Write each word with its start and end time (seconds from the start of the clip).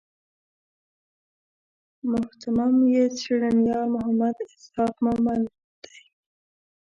مهتمم 2.11 2.75
یې 2.93 3.03
څېړنیار 3.19 3.83
محمد 3.95 4.35
اسحاق 4.51 4.93
مومند 5.05 5.47
دی. 5.83 5.99